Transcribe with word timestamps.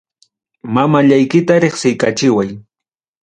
Mamallaykita 0.77 1.55
reqsiykachiway. 1.65 2.49